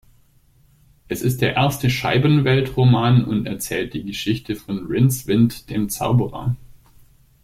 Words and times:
Es 1.09 1.21
ist 1.21 1.41
der 1.41 1.53
erste 1.55 1.91
Scheibenwelt-Roman 1.91 3.23
und 3.23 3.45
erzählt 3.45 3.93
die 3.93 4.03
Geschichten 4.03 4.55
von 4.55 4.87
"Rincewind" 4.87 5.69
dem 5.69 5.89
Zauberer. 5.89 6.55